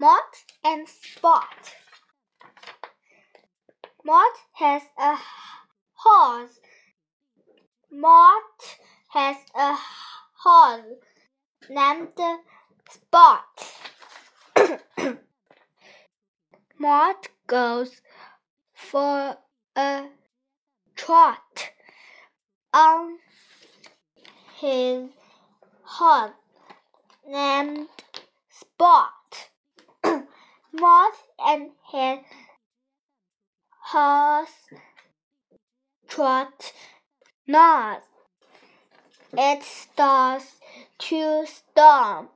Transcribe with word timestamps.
Mort 0.00 0.46
and 0.64 0.88
Sport. 0.88 1.74
Mort 4.02 4.36
has 4.54 4.80
a 4.98 5.18
horse. 5.92 6.58
Mort 7.90 8.78
has 9.08 9.36
a 9.54 9.76
horse 10.38 11.04
named 11.68 12.18
Sport. 12.88 13.74
Mort 16.78 17.28
goes 17.46 18.00
for 18.72 19.36
a 19.76 20.04
trot 20.96 21.72
on 22.72 23.18
his 24.58 25.10
horse 25.82 26.30
named 27.28 27.88
Sport. 28.48 29.19
Mort 30.72 31.14
and 31.38 31.70
his 31.90 32.18
horse 33.82 34.68
trot 36.08 36.72
north. 37.46 38.04
It 39.32 39.62
starts 39.62 40.60
to 40.98 41.46
storm. 41.46 42.28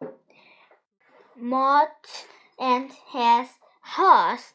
Mort 1.37 2.27
and 2.59 2.91
his 3.13 3.49
horse 3.83 4.53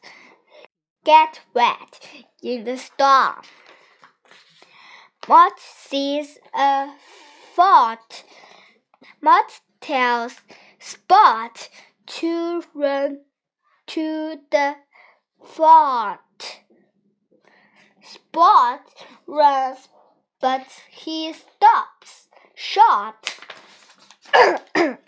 get 1.04 1.40
wet 1.54 2.00
in 2.42 2.64
the 2.64 2.76
storm. 2.76 3.42
Mort 5.28 5.58
sees 5.58 6.38
a 6.54 6.90
fort. 7.54 8.24
Mort 9.22 9.60
tells 9.80 10.40
Sport 10.78 11.68
to 12.06 12.62
run 12.74 13.20
to 13.90 14.38
the 14.52 14.76
fort. 15.44 16.20
Sport 18.02 18.82
runs, 19.26 19.88
but 20.40 20.66
he 20.88 21.32
stops 21.32 22.28
short. 22.54 23.40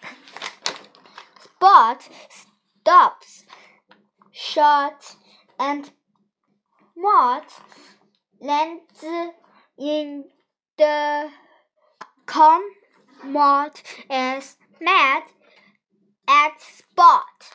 Sport 1.45 2.09
stops 2.29 3.45
short 4.33 5.15
and 5.61 5.91
Mort 6.97 7.53
lands 8.41 9.05
in 9.79 10.25
the 10.77 11.31
corn. 12.27 12.63
Mort 13.23 13.81
is 14.11 14.57
mad 14.81 15.23
at 16.27 16.61
Sport. 16.61 17.53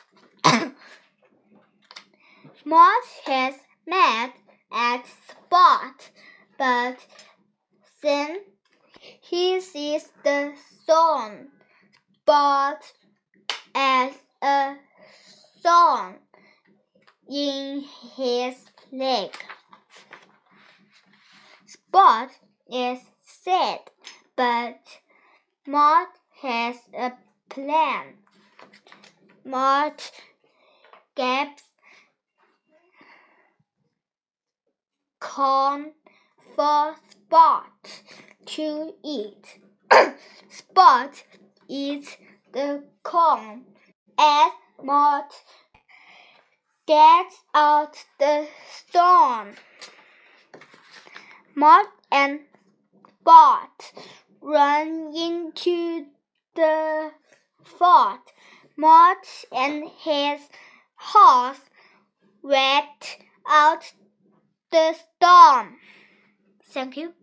Is 3.28 3.56
mad 3.86 4.32
at 4.72 5.04
Sport, 5.06 6.10
but 6.56 6.96
then 8.02 8.40
he 9.20 9.60
sees 9.60 10.08
the 10.24 10.54
song 10.86 11.48
Sport 12.22 12.94
as 13.74 14.14
a 14.40 14.76
song 15.60 16.14
in 17.30 17.84
his 18.16 18.64
leg. 18.90 19.30
Sport 21.66 22.30
is 22.72 23.00
sad, 23.20 23.80
but 24.36 24.80
Mort 25.66 26.08
has 26.40 26.76
a 26.94 27.12
plan. 27.50 28.14
Mort 29.44 30.12
gets 31.14 31.67
corn 35.20 35.92
for 36.54 36.94
Sport 37.10 38.02
to 38.46 38.94
eat. 39.04 39.60
Sport 40.48 41.24
eats 41.68 42.16
the 42.52 42.84
corn 43.02 43.64
as 44.18 44.52
Mort 44.82 45.32
gets 46.86 47.36
out 47.54 48.04
the 48.18 48.46
storm. 48.70 49.54
Mort 51.54 51.88
and 52.10 52.40
Sport 53.20 53.92
run 54.40 55.12
into 55.14 56.06
the 56.54 57.10
fort. 57.64 58.32
Mort 58.76 59.26
and 59.52 59.88
his 59.98 60.40
horse 60.94 61.60
wait 62.42 63.18
out 63.46 63.92
the 64.70 64.94
storm. 64.94 65.76
Thank 66.70 66.96
you. 66.96 67.14